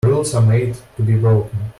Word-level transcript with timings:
Rules 0.03 0.33
are 0.33 0.41
made 0.41 0.75
to 0.97 1.03
be 1.03 1.15
broken. 1.15 1.59